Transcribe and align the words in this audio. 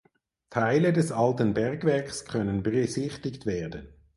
Teile 0.49 0.93
des 0.93 1.11
alten 1.11 1.53
Bergwerks 1.53 2.25
können 2.25 2.63
besichtigt 2.63 3.45
werden. 3.45 3.93